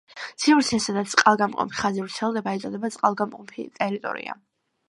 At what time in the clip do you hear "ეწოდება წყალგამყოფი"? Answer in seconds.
2.61-3.71